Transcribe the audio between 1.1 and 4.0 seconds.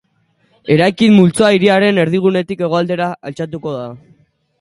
multzoa hiriaren erdigunetik hegoaldera altxatuko da.